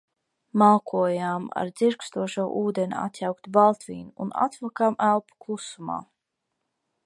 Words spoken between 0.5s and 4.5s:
Malkojām ar dzirkstošo ūdeni atjauktu baltvīnu un